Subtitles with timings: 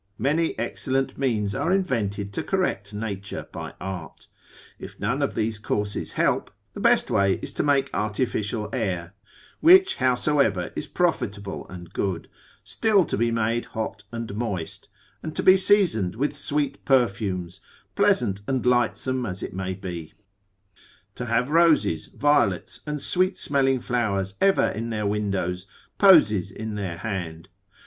[0.17, 4.25] Many excellent means are invented to correct nature by art.
[4.79, 9.13] If none of these courses help, the best way is to make artificial air,
[9.59, 12.29] which howsoever is profitable and good,
[12.63, 14.89] still to be made hot and moist,
[15.21, 17.61] and to be seasoned with sweet perfumes,
[17.93, 20.13] pleasant and lightsome as it may be;
[21.13, 25.67] to have roses, violets, and sweet smelling flowers ever in their windows,
[25.99, 27.49] posies in their hand.